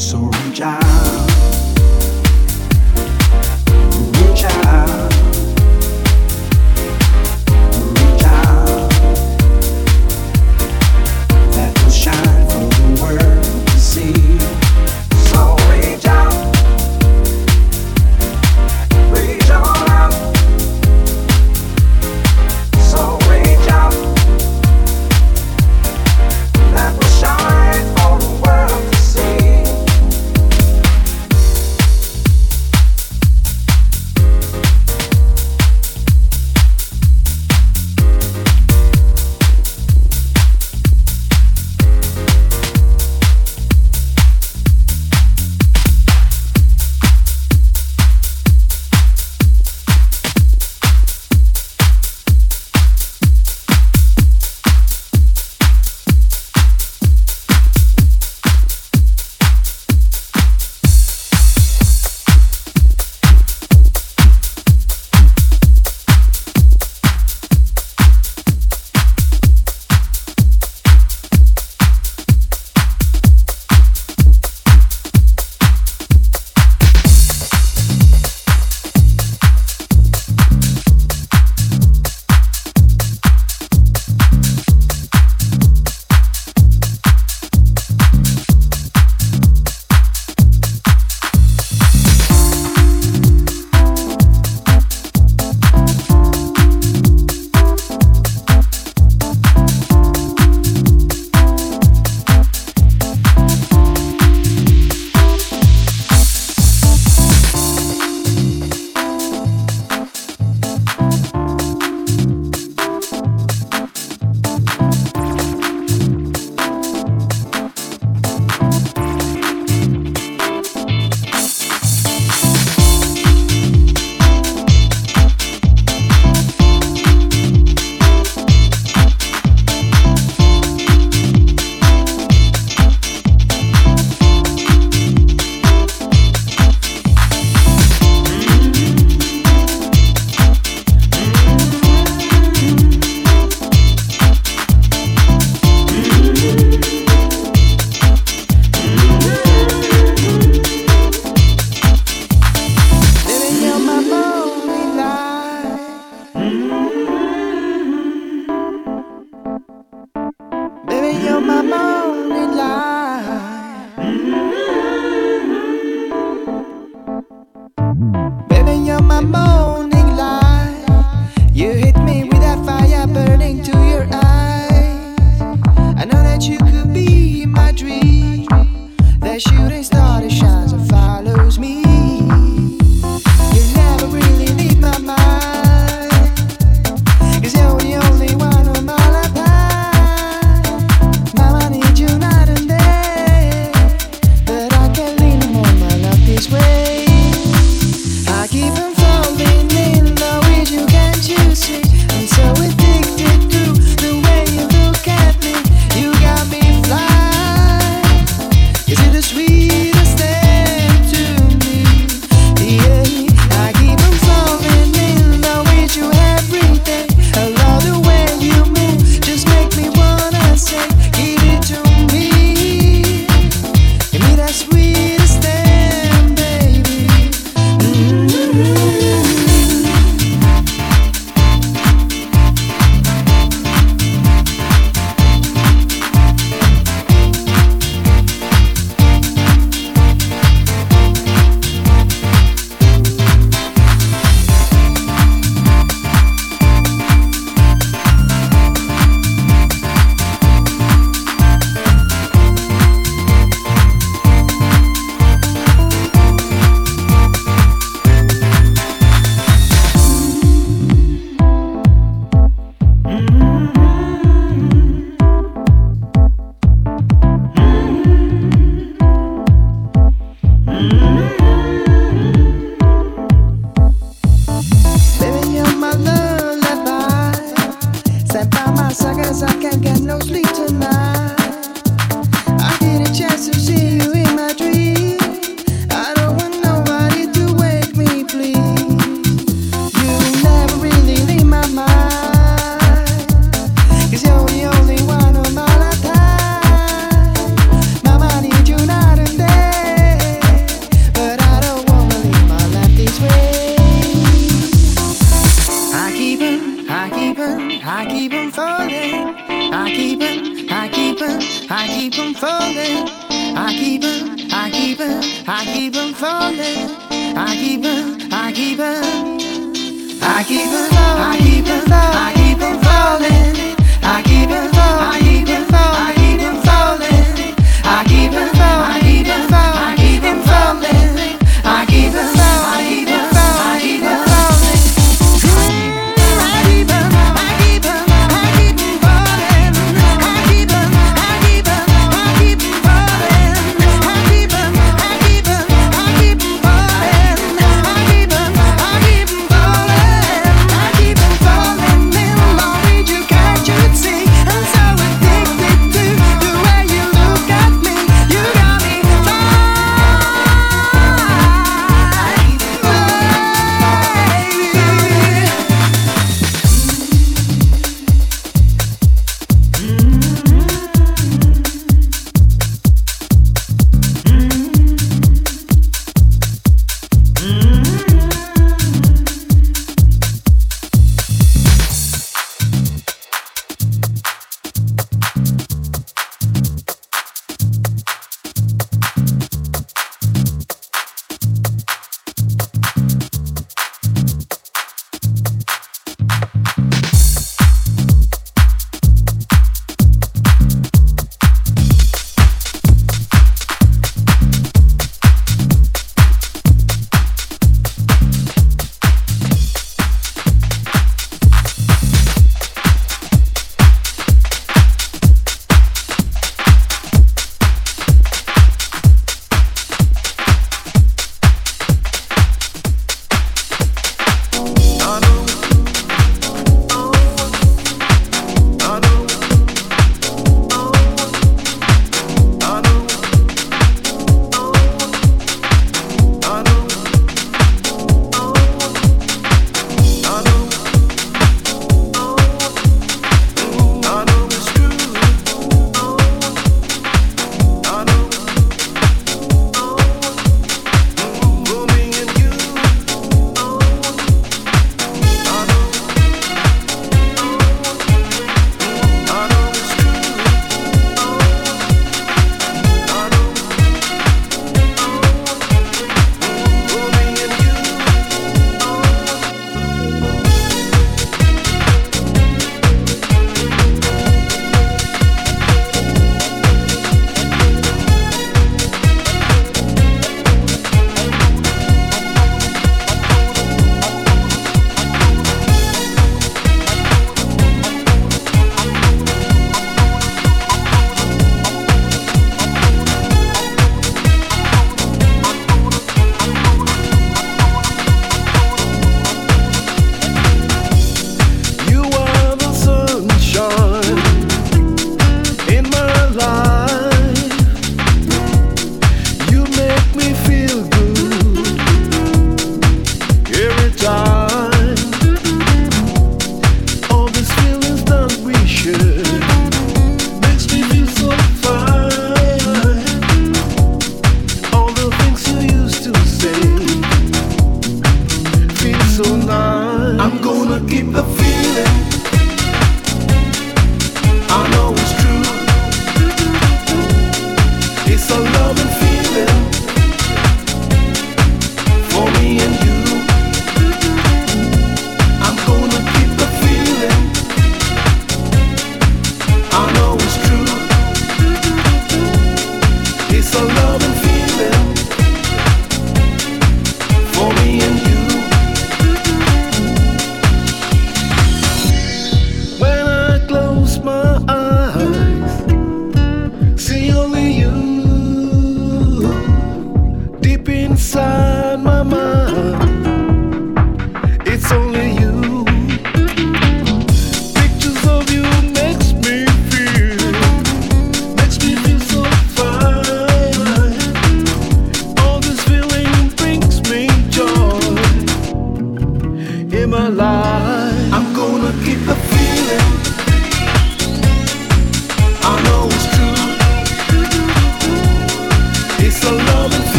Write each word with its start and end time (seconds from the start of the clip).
So 0.00 0.16
reach 0.16 0.62
out. 0.62 0.89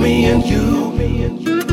Me 0.00 0.24
and 0.24 0.46
you. 0.46 1.69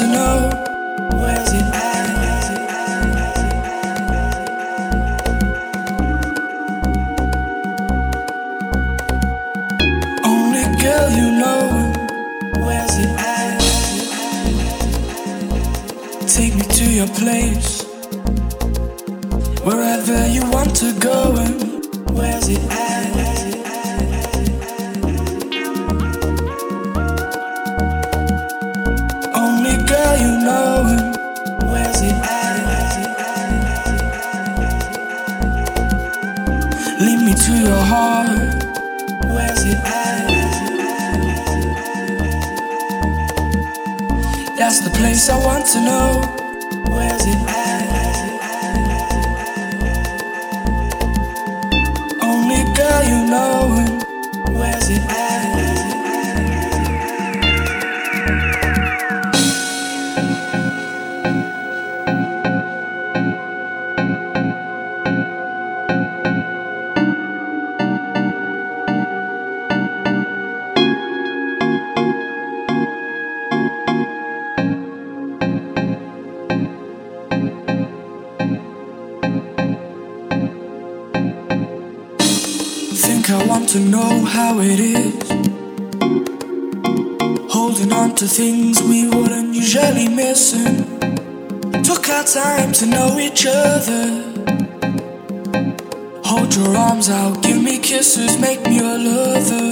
To 0.00 0.06
know. 0.06 0.39
That's 44.60 44.80
the 44.80 44.90
place 44.90 45.30
I 45.30 45.38
want 45.38 45.64
to 45.68 45.80
know. 45.80 46.20
Where's 46.92 47.24
it 47.24 47.48
at? 47.48 47.99
how 84.50 84.58
it 84.58 84.80
is. 84.80 85.28
Holding 87.52 87.92
on 87.92 88.14
to 88.16 88.26
things 88.26 88.82
we 88.82 89.08
wouldn't 89.08 89.54
usually 89.54 90.08
miss. 90.08 90.54
And 90.54 91.84
took 91.84 92.08
our 92.08 92.24
time 92.24 92.72
to 92.72 92.86
know 92.86 93.18
each 93.18 93.46
other. 93.46 94.02
Hold 96.24 96.54
your 96.56 96.76
arms 96.76 97.08
out, 97.10 97.42
give 97.42 97.62
me 97.62 97.78
kisses, 97.78 98.38
make 98.40 98.62
me 98.64 98.78
your 98.78 98.98
lover. 98.98 99.70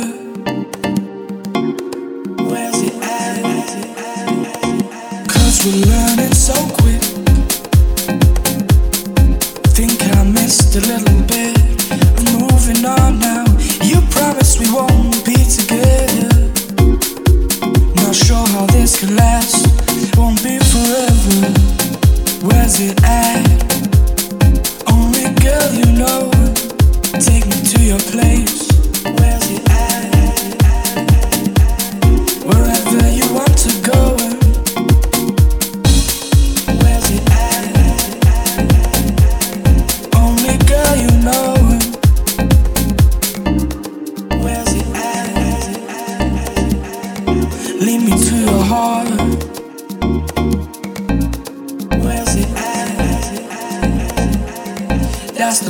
Where's 2.50 2.80
it 2.88 2.94
at? 3.02 3.68
Cause 5.28 5.56
we're 5.64 5.86
learning. 5.86 6.27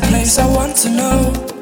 place 0.09 0.39
I 0.39 0.47
want 0.47 0.77
to 0.79 0.91
know. 0.91 1.58